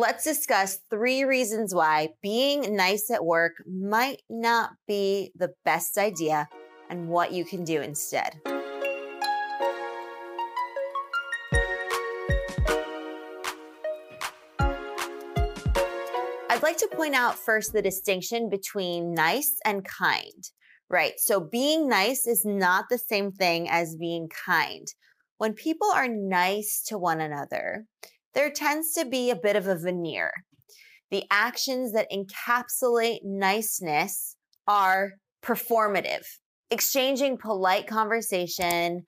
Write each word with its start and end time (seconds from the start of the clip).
let's 0.00 0.24
discuss 0.24 0.78
three 0.88 1.24
reasons 1.24 1.74
why 1.74 2.08
being 2.22 2.74
nice 2.74 3.10
at 3.10 3.22
work 3.22 3.52
might 3.70 4.22
not 4.30 4.70
be 4.88 5.30
the 5.36 5.52
best 5.66 5.98
idea 5.98 6.48
and 6.88 7.06
what 7.06 7.32
you 7.32 7.44
can 7.44 7.64
do 7.64 7.82
instead. 7.82 8.40
I'd 16.48 16.62
like 16.62 16.78
to 16.78 16.88
point 16.90 17.14
out 17.14 17.38
first 17.38 17.74
the 17.74 17.82
distinction 17.82 18.48
between 18.48 19.12
nice 19.12 19.58
and 19.66 19.84
kind, 19.84 20.48
right? 20.88 21.12
So 21.18 21.40
being 21.40 21.90
nice 21.90 22.26
is 22.26 22.46
not 22.46 22.86
the 22.88 22.96
same 22.96 23.32
thing 23.32 23.68
as 23.68 23.96
being 23.96 24.30
kind. 24.30 24.86
When 25.36 25.52
people 25.52 25.90
are 25.94 26.08
nice 26.08 26.82
to 26.86 26.96
one 26.96 27.20
another, 27.20 27.84
there 28.34 28.50
tends 28.50 28.92
to 28.94 29.04
be 29.04 29.30
a 29.30 29.36
bit 29.36 29.56
of 29.56 29.66
a 29.66 29.76
veneer. 29.76 30.30
The 31.10 31.24
actions 31.30 31.92
that 31.92 32.10
encapsulate 32.12 33.20
niceness 33.24 34.36
are 34.66 35.12
performative, 35.42 36.24
exchanging 36.70 37.38
polite 37.38 37.86
conversation, 37.86 39.06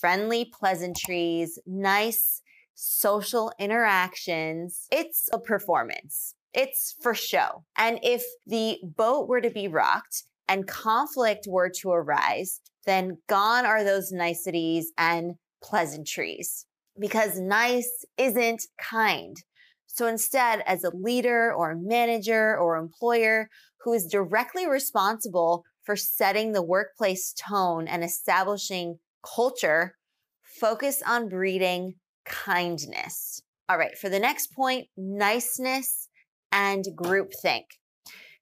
friendly 0.00 0.50
pleasantries, 0.52 1.58
nice 1.66 2.42
social 2.74 3.52
interactions. 3.58 4.86
It's 4.92 5.28
a 5.32 5.38
performance. 5.38 6.34
It's 6.52 6.94
for 7.02 7.14
show. 7.14 7.64
And 7.76 7.98
if 8.02 8.22
the 8.46 8.78
boat 8.82 9.28
were 9.28 9.40
to 9.40 9.50
be 9.50 9.68
rocked 9.68 10.24
and 10.48 10.66
conflict 10.66 11.46
were 11.48 11.70
to 11.80 11.90
arise, 11.90 12.60
then 12.84 13.18
gone 13.28 13.64
are 13.64 13.84
those 13.84 14.12
niceties 14.12 14.92
and 14.98 15.34
pleasantries 15.62 16.66
because 16.98 17.38
nice 17.38 18.04
isn't 18.16 18.66
kind. 18.80 19.36
So 19.86 20.06
instead, 20.06 20.62
as 20.66 20.84
a 20.84 20.94
leader 20.94 21.52
or 21.52 21.72
a 21.72 21.80
manager 21.80 22.56
or 22.56 22.76
employer 22.76 23.48
who 23.82 23.92
is 23.92 24.06
directly 24.06 24.68
responsible 24.68 25.64
for 25.82 25.96
setting 25.96 26.52
the 26.52 26.62
workplace 26.62 27.32
tone 27.32 27.88
and 27.88 28.04
establishing 28.04 28.98
culture, 29.24 29.96
focus 30.42 31.02
on 31.06 31.28
breeding 31.28 31.94
kindness. 32.24 33.42
All 33.68 33.78
right, 33.78 33.96
for 33.96 34.08
the 34.08 34.20
next 34.20 34.52
point, 34.52 34.88
niceness 34.96 36.08
and 36.52 36.84
groupthink. 36.94 37.64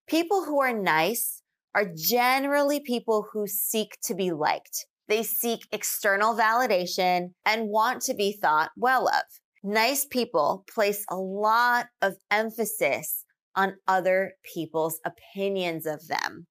People 0.09 0.45
who 0.45 0.61
are 0.61 0.73
nice 0.73 1.43
are 1.75 1.91
generally 1.95 2.81
people 2.81 3.27
who 3.33 3.47
seek 3.47 3.98
to 4.05 4.15
be 4.15 4.31
liked. 4.31 4.87
They 5.09 5.23
seek 5.23 5.61
external 5.73 6.35
validation 6.35 7.31
and 7.45 7.69
want 7.69 8.03
to 8.03 8.15
be 8.15 8.39
thought 8.41 8.71
well 8.77 9.09
of. 9.09 9.23
Nice 9.63 10.05
people 10.05 10.65
place 10.73 11.05
a 11.11 11.17
lot 11.17 11.87
of 12.03 12.15
emphasis 12.31 13.25
on 13.55 13.77
other 13.89 14.33
people's 14.55 15.01
opinions 15.05 15.87
of 15.87 16.07
them. 16.09 16.47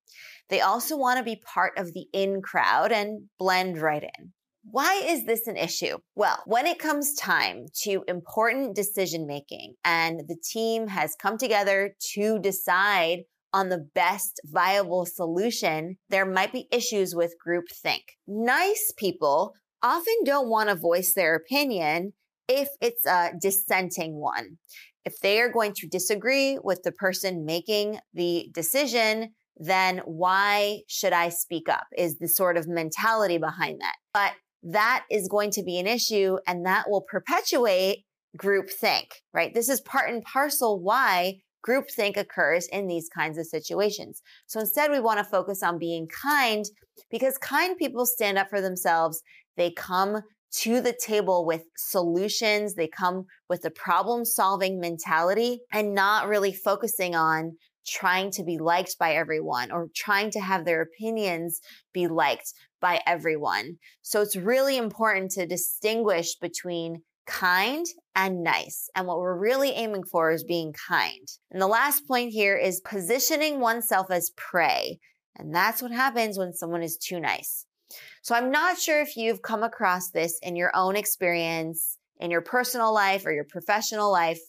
They 0.50 0.62
also 0.62 0.98
want 0.98 1.18
to 1.18 1.24
be 1.24 1.42
part 1.54 1.78
of 1.78 1.94
the 1.94 2.08
in 2.14 2.42
crowd 2.42 2.92
and 2.92 3.30
blend 3.40 3.80
right 3.82 4.04
in. 4.04 4.34
Why 4.70 4.96
is 5.06 5.26
this 5.26 5.46
an 5.48 5.58
issue? 5.58 5.98
Well, 6.16 6.42
when 6.46 6.66
it 6.66 6.80
comes 6.80 7.14
time 7.14 7.68
to 7.84 8.04
important 8.08 8.76
decision 8.76 9.28
making 9.28 9.76
and 9.84 10.22
the 10.28 10.38
team 10.44 10.88
has 10.88 11.16
come 11.22 11.38
together 11.38 11.96
to 12.16 12.40
decide 12.40 13.20
on 13.56 13.70
the 13.70 13.88
best 13.96 14.42
viable 14.44 15.06
solution, 15.06 15.96
there 16.10 16.26
might 16.26 16.52
be 16.52 16.68
issues 16.74 17.16
with 17.16 17.36
groupthink. 17.48 18.02
Nice 18.28 18.94
people 18.98 19.54
often 19.82 20.14
don't 20.26 20.50
want 20.50 20.68
to 20.68 20.76
voice 20.76 21.14
their 21.16 21.36
opinion 21.36 22.12
if 22.50 22.68
it's 22.82 23.06
a 23.06 23.32
dissenting 23.42 24.20
one. 24.20 24.58
If 25.06 25.22
they 25.22 25.40
are 25.40 25.50
going 25.50 25.72
to 25.78 25.88
disagree 25.88 26.60
with 26.62 26.82
the 26.84 26.92
person 26.92 27.46
making 27.46 28.00
the 28.14 28.50
decision, 28.54 29.30
then 29.56 30.00
why 30.00 30.82
should 30.90 31.14
I 31.14 31.30
speak 31.30 31.70
up? 31.70 31.86
Is 31.98 32.20
the 32.20 32.28
sort 32.28 32.58
of 32.58 32.68
mentality 32.68 33.38
behind 33.38 33.80
that. 33.80 33.96
But 34.14 34.34
that 34.74 35.06
is 35.10 35.30
going 35.30 35.52
to 35.52 35.64
be 35.64 35.80
an 35.80 35.88
issue 35.88 36.40
and 36.46 36.66
that 36.66 36.90
will 36.90 37.06
perpetuate 37.10 38.00
groupthink, 38.38 39.06
right? 39.34 39.54
This 39.54 39.70
is 39.70 39.80
part 39.80 40.10
and 40.10 40.24
parcel 40.24 40.82
why 40.82 41.36
groupthink 41.68 42.18
occurs 42.18 42.68
in 42.68 42.88
these 42.88 43.10
kinds 43.10 43.38
of 43.38 43.48
situations. 43.48 44.22
So 44.46 44.60
instead, 44.60 44.92
we 44.92 45.00
want 45.00 45.20
to 45.20 45.24
focus 45.24 45.64
on 45.64 45.80
being 45.80 46.08
kind 46.08 46.66
because 47.10 47.38
kind 47.38 47.78
people 47.78 48.06
stand 48.06 48.38
up 48.38 48.50
for 48.50 48.62
themselves. 48.62 49.22
They 49.58 49.72
come 49.72 50.22
to 50.58 50.82
the 50.82 50.94
table 50.94 51.46
with 51.46 51.64
solutions. 51.76 52.76
They 52.76 52.88
come 52.88 53.26
with 53.50 53.66
a 53.66 53.72
problem 53.72 54.26
solving 54.26 54.80
mentality 54.80 55.62
and 55.72 55.94
not 55.94 56.28
really 56.28 56.54
focusing 56.54 57.16
on 57.16 57.58
trying 57.88 58.32
to 58.32 58.44
be 58.44 58.58
liked 58.58 58.98
by 58.98 59.14
everyone 59.14 59.72
or 59.72 59.90
trying 59.96 60.32
to 60.32 60.40
have 60.40 60.66
their 60.66 60.82
opinions 60.82 61.62
be 61.94 62.08
liked 62.08 62.54
by 62.82 63.00
everyone. 63.06 63.78
So 64.02 64.22
it's 64.22 64.36
really 64.36 64.78
important 64.78 65.32
to 65.32 65.46
distinguish 65.46 66.36
between 66.36 67.04
kind 67.26 67.86
and 68.16 68.44
nice. 68.44 68.90
And 68.96 69.08
what 69.08 69.20
we're 69.20 69.38
really 69.38 69.72
aiming 69.72 70.04
for 70.04 70.32
is 70.32 70.44
being 70.44 70.74
kind. 70.74 71.28
And 71.52 71.62
the 71.62 71.68
last 71.68 72.08
point 72.08 72.32
here 72.32 72.56
is 72.58 72.82
positioning 72.82 73.60
oneself 73.60 74.08
as 74.10 74.32
prey. 74.36 75.00
And 75.38 75.54
that's 75.54 75.82
what 75.82 75.92
happens 75.92 76.38
when 76.38 76.54
someone 76.54 76.82
is 76.84 76.98
too 76.98 77.20
nice. 77.20 77.66
So 78.22 78.36
I'm 78.36 78.52
not 78.52 78.80
sure 78.80 79.02
if 79.02 79.16
you've 79.18 79.42
come 79.42 79.64
across 79.64 80.10
this 80.10 80.40
in 80.42 80.56
your 80.56 80.72
own 80.76 80.96
experience, 80.96 81.98
in 82.20 82.32
your 82.32 82.42
personal 82.42 82.94
life 82.94 83.26
or 83.26 83.32
your 83.32 83.44
professional 83.44 84.12
life, 84.12 84.40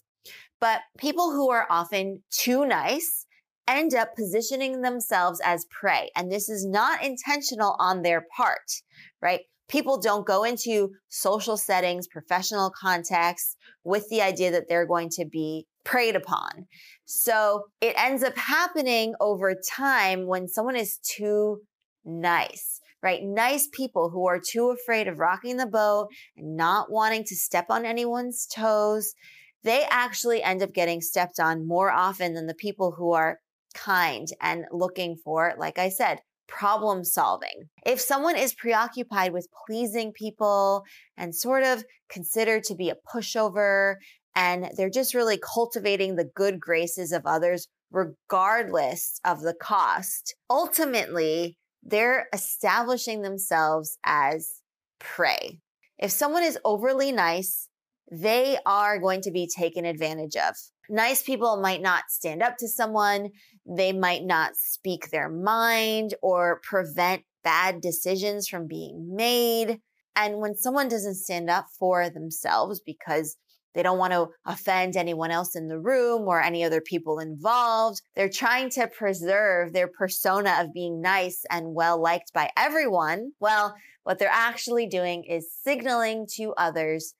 but 0.60 0.80
people 0.98 1.32
who 1.32 1.50
are 1.50 1.66
often 1.68 2.22
too 2.30 2.64
nice 2.64 3.26
end 3.68 3.94
up 3.94 4.14
positioning 4.14 4.80
themselves 4.80 5.40
as 5.44 5.66
prey. 5.66 6.10
And 6.14 6.30
this 6.30 6.48
is 6.48 6.64
not 6.64 7.04
intentional 7.04 7.76
on 7.78 8.02
their 8.02 8.24
part, 8.36 8.82
right? 9.20 9.40
People 9.68 10.00
don't 10.00 10.26
go 10.26 10.44
into 10.44 10.90
social 11.08 11.56
settings, 11.56 12.06
professional 12.06 12.70
contexts 12.70 13.56
with 13.84 14.08
the 14.08 14.22
idea 14.22 14.50
that 14.50 14.64
they're 14.68 14.86
going 14.86 15.08
to 15.10 15.24
be 15.24 15.66
preyed 15.84 16.16
upon. 16.16 16.66
So 17.04 17.64
it 17.80 17.94
ends 17.96 18.22
up 18.22 18.36
happening 18.36 19.14
over 19.20 19.54
time 19.76 20.26
when 20.26 20.48
someone 20.48 20.76
is 20.76 20.98
too 20.98 21.60
nice, 22.04 22.80
right? 23.02 23.20
Nice 23.22 23.68
people 23.72 24.10
who 24.10 24.26
are 24.26 24.40
too 24.40 24.70
afraid 24.70 25.08
of 25.08 25.18
rocking 25.18 25.56
the 25.56 25.66
boat 25.66 26.08
and 26.36 26.56
not 26.56 26.90
wanting 26.90 27.24
to 27.24 27.36
step 27.36 27.66
on 27.70 27.84
anyone's 27.84 28.46
toes. 28.46 29.14
They 29.62 29.84
actually 29.90 30.42
end 30.42 30.62
up 30.62 30.72
getting 30.72 31.00
stepped 31.00 31.40
on 31.40 31.66
more 31.66 31.90
often 31.90 32.34
than 32.34 32.46
the 32.46 32.54
people 32.54 32.94
who 32.96 33.12
are 33.12 33.38
kind 33.74 34.28
and 34.40 34.64
looking 34.72 35.16
for, 35.16 35.54
like 35.58 35.78
I 35.78 35.88
said, 35.88 36.20
problem 36.48 37.04
solving. 37.04 37.68
If 37.84 38.00
someone 38.00 38.36
is 38.36 38.54
preoccupied 38.54 39.32
with 39.32 39.48
pleasing 39.66 40.12
people 40.12 40.84
and 41.16 41.34
sort 41.34 41.64
of 41.64 41.84
considered 42.08 42.64
to 42.64 42.74
be 42.74 42.90
a 42.90 42.96
pushover, 43.12 43.96
and 44.34 44.70
they're 44.76 44.90
just 44.90 45.14
really 45.14 45.38
cultivating 45.38 46.16
the 46.16 46.30
good 46.34 46.60
graces 46.60 47.12
of 47.12 47.22
others, 47.24 47.68
regardless 47.90 49.20
of 49.24 49.40
the 49.40 49.54
cost, 49.54 50.34
ultimately, 50.50 51.56
they're 51.82 52.26
establishing 52.32 53.22
themselves 53.22 53.98
as 54.04 54.60
prey. 54.98 55.60
If 55.98 56.10
someone 56.10 56.42
is 56.42 56.58
overly 56.64 57.12
nice, 57.12 57.68
they 58.10 58.58
are 58.66 58.98
going 58.98 59.22
to 59.22 59.30
be 59.30 59.48
taken 59.48 59.84
advantage 59.84 60.36
of. 60.36 60.54
Nice 60.88 61.22
people 61.22 61.60
might 61.60 61.82
not 61.82 62.04
stand 62.08 62.42
up 62.42 62.56
to 62.58 62.68
someone. 62.68 63.30
They 63.66 63.92
might 63.92 64.24
not 64.24 64.56
speak 64.56 65.10
their 65.10 65.28
mind 65.28 66.14
or 66.22 66.60
prevent 66.62 67.22
bad 67.42 67.80
decisions 67.80 68.48
from 68.48 68.66
being 68.66 69.14
made. 69.14 69.80
And 70.14 70.38
when 70.38 70.56
someone 70.56 70.88
doesn't 70.88 71.16
stand 71.16 71.50
up 71.50 71.66
for 71.78 72.08
themselves 72.08 72.80
because 72.80 73.36
they 73.76 73.82
don't 73.82 73.98
want 73.98 74.14
to 74.14 74.28
offend 74.46 74.96
anyone 74.96 75.30
else 75.30 75.54
in 75.54 75.68
the 75.68 75.78
room 75.78 76.22
or 76.22 76.40
any 76.40 76.64
other 76.64 76.80
people 76.80 77.18
involved. 77.18 78.00
They're 78.14 78.30
trying 78.30 78.70
to 78.70 78.88
preserve 78.88 79.74
their 79.74 79.86
persona 79.86 80.56
of 80.60 80.72
being 80.72 81.02
nice 81.02 81.44
and 81.50 81.74
well 81.74 82.00
liked 82.00 82.32
by 82.32 82.48
everyone. 82.56 83.32
Well, 83.38 83.74
what 84.04 84.18
they're 84.18 84.30
actually 84.32 84.86
doing 84.86 85.24
is 85.24 85.52
signaling 85.62 86.26
to 86.36 86.54
others 86.56 87.12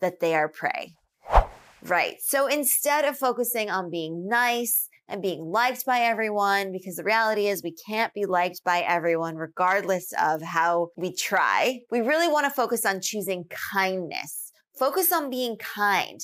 that 0.00 0.18
they 0.18 0.34
are 0.34 0.48
prey. 0.48 0.94
Right. 1.84 2.16
So 2.20 2.46
instead 2.46 3.04
of 3.04 3.16
focusing 3.16 3.70
on 3.70 3.90
being 3.90 4.28
nice 4.28 4.88
and 5.08 5.22
being 5.22 5.42
liked 5.44 5.84
by 5.86 6.00
everyone, 6.00 6.72
because 6.72 6.96
the 6.96 7.04
reality 7.04 7.48
is 7.48 7.62
we 7.62 7.74
can't 7.86 8.12
be 8.14 8.26
liked 8.26 8.62
by 8.64 8.80
everyone 8.80 9.36
regardless 9.36 10.12
of 10.20 10.42
how 10.42 10.88
we 10.96 11.14
try, 11.14 11.80
we 11.90 12.00
really 12.00 12.28
want 12.28 12.44
to 12.44 12.50
focus 12.50 12.84
on 12.84 13.00
choosing 13.00 13.44
kindness. 13.72 14.52
Focus 14.78 15.12
on 15.12 15.30
being 15.30 15.56
kind. 15.56 16.20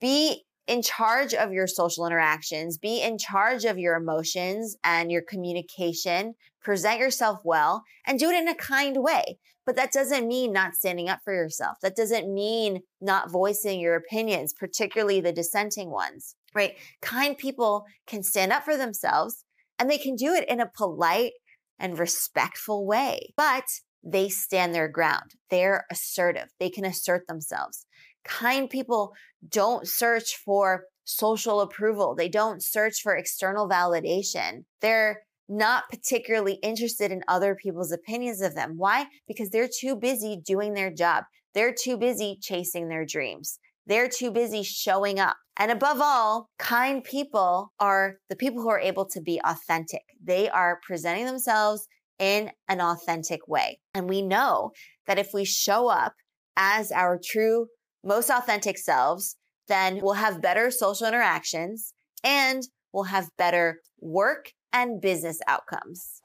Be 0.00 0.44
in 0.66 0.82
charge 0.82 1.34
of 1.34 1.52
your 1.52 1.66
social 1.66 2.06
interactions, 2.06 2.78
be 2.78 3.02
in 3.02 3.18
charge 3.18 3.64
of 3.64 3.78
your 3.78 3.96
emotions 3.96 4.76
and 4.82 5.10
your 5.12 5.22
communication, 5.22 6.34
present 6.62 6.98
yourself 6.98 7.40
well, 7.44 7.84
and 8.06 8.18
do 8.18 8.30
it 8.30 8.36
in 8.36 8.48
a 8.48 8.54
kind 8.54 9.02
way. 9.02 9.38
But 9.66 9.76
that 9.76 9.92
doesn't 9.92 10.28
mean 10.28 10.52
not 10.52 10.74
standing 10.74 11.08
up 11.08 11.20
for 11.24 11.34
yourself. 11.34 11.78
That 11.82 11.96
doesn't 11.96 12.32
mean 12.32 12.80
not 13.00 13.30
voicing 13.30 13.80
your 13.80 13.94
opinions, 13.96 14.52
particularly 14.52 15.20
the 15.20 15.32
dissenting 15.32 15.90
ones. 15.90 16.34
right? 16.54 16.74
Kind 17.02 17.38
people 17.38 17.84
can 18.06 18.22
stand 18.22 18.52
up 18.52 18.64
for 18.64 18.76
themselves 18.76 19.44
and 19.78 19.90
they 19.90 19.98
can 19.98 20.16
do 20.16 20.34
it 20.34 20.48
in 20.48 20.60
a 20.60 20.70
polite 20.76 21.32
and 21.78 21.98
respectful 21.98 22.86
way, 22.86 23.32
but 23.36 23.64
they 24.02 24.28
stand 24.28 24.74
their 24.74 24.88
ground. 24.88 25.32
They're 25.50 25.84
assertive. 25.90 26.48
They 26.60 26.70
can 26.70 26.84
assert 26.84 27.26
themselves. 27.26 27.86
Kind 28.24 28.70
people 28.70 29.12
don't 29.48 29.86
search 29.86 30.36
for 30.44 30.84
social 31.04 31.60
approval. 31.60 32.14
They 32.14 32.28
don't 32.28 32.62
search 32.62 33.02
for 33.02 33.14
external 33.14 33.68
validation. 33.68 34.64
They're 34.80 35.22
not 35.48 35.84
particularly 35.90 36.54
interested 36.62 37.12
in 37.12 37.22
other 37.28 37.54
people's 37.54 37.92
opinions 37.92 38.40
of 38.40 38.54
them. 38.54 38.74
Why? 38.76 39.06
Because 39.28 39.50
they're 39.50 39.68
too 39.68 39.96
busy 39.96 40.40
doing 40.42 40.72
their 40.72 40.90
job. 40.90 41.24
They're 41.54 41.74
too 41.74 41.96
busy 41.98 42.38
chasing 42.40 42.88
their 42.88 43.04
dreams. 43.04 43.58
They're 43.86 44.08
too 44.08 44.30
busy 44.30 44.62
showing 44.62 45.20
up. 45.20 45.36
And 45.58 45.70
above 45.70 46.00
all, 46.00 46.48
kind 46.58 47.04
people 47.04 47.72
are 47.78 48.16
the 48.28 48.36
people 48.36 48.62
who 48.62 48.70
are 48.70 48.80
able 48.80 49.04
to 49.10 49.20
be 49.20 49.40
authentic. 49.44 50.02
They 50.22 50.48
are 50.48 50.80
presenting 50.82 51.26
themselves 51.26 51.86
in 52.18 52.50
an 52.68 52.80
authentic 52.80 53.46
way. 53.46 53.78
And 53.92 54.08
we 54.08 54.22
know 54.22 54.72
that 55.06 55.18
if 55.18 55.30
we 55.34 55.44
show 55.44 55.88
up 55.88 56.14
as 56.56 56.90
our 56.90 57.20
true, 57.22 57.66
most 58.04 58.30
authentic 58.30 58.78
selves, 58.78 59.36
then 59.68 60.00
we'll 60.02 60.14
have 60.14 60.42
better 60.42 60.70
social 60.70 61.06
interactions 61.06 61.94
and 62.22 62.62
we'll 62.92 63.04
have 63.04 63.28
better 63.36 63.80
work 64.00 64.52
and 64.72 65.00
business 65.00 65.40
outcomes. 65.46 66.20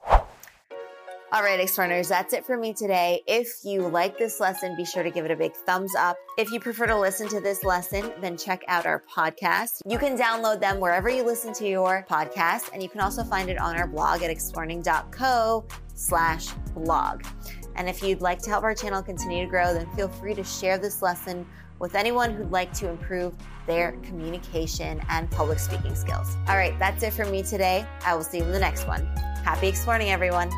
All 1.31 1.43
right, 1.43 1.59
Explearners, 1.59 2.09
that's 2.09 2.33
it 2.33 2.43
for 2.43 2.57
me 2.57 2.73
today. 2.73 3.21
If 3.27 3.47
you 3.63 3.87
like 3.87 4.17
this 4.17 4.39
lesson, 4.39 4.75
be 4.75 4.83
sure 4.83 5.03
to 5.03 5.11
give 5.11 5.25
it 5.25 5.31
a 5.31 5.35
big 5.35 5.53
thumbs 5.53 5.93
up. 5.93 6.17
If 6.39 6.51
you 6.51 6.59
prefer 6.59 6.87
to 6.87 6.99
listen 6.99 7.27
to 7.29 7.39
this 7.39 7.63
lesson, 7.63 8.11
then 8.19 8.35
check 8.35 8.63
out 8.67 8.87
our 8.87 9.03
podcast. 9.15 9.81
You 9.85 9.99
can 9.99 10.17
download 10.17 10.59
them 10.59 10.79
wherever 10.79 11.07
you 11.07 11.23
listen 11.23 11.53
to 11.53 11.67
your 11.67 12.03
podcast, 12.09 12.71
and 12.73 12.81
you 12.81 12.89
can 12.89 12.99
also 12.99 13.23
find 13.23 13.47
it 13.47 13.59
on 13.59 13.75
our 13.75 13.85
blog 13.85 14.23
at 14.23 14.31
explearning.co 14.31 15.67
slash 15.93 16.47
blog. 16.73 17.23
And 17.75 17.87
if 17.87 18.01
you'd 18.01 18.21
like 18.21 18.39
to 18.39 18.49
help 18.49 18.63
our 18.63 18.73
channel 18.73 19.03
continue 19.03 19.43
to 19.43 19.49
grow, 19.49 19.71
then 19.71 19.87
feel 19.95 20.09
free 20.09 20.33
to 20.33 20.43
share 20.43 20.79
this 20.79 21.03
lesson 21.03 21.45
with 21.79 21.95
anyone 21.95 22.33
who'd 22.33 22.51
like 22.51 22.73
to 22.73 22.89
improve 22.89 23.33
their 23.67 23.93
communication 24.03 25.01
and 25.09 25.29
public 25.31 25.59
speaking 25.59 25.95
skills. 25.95 26.35
All 26.47 26.57
right, 26.57 26.77
that's 26.79 27.03
it 27.03 27.13
for 27.13 27.25
me 27.25 27.43
today. 27.43 27.85
I 28.05 28.15
will 28.15 28.23
see 28.23 28.39
you 28.39 28.43
in 28.43 28.51
the 28.51 28.59
next 28.59 28.87
one. 28.87 29.05
Happy 29.43 29.67
Explearning, 29.67 30.09
everyone. 30.09 30.49